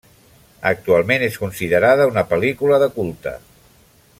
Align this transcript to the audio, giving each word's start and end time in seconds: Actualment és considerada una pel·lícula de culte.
Actualment 0.69 1.25
és 1.27 1.37
considerada 1.43 2.07
una 2.13 2.25
pel·lícula 2.33 2.81
de 2.85 2.89
culte. 2.99 3.35